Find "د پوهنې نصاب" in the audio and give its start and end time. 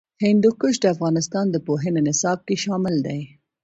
1.51-2.39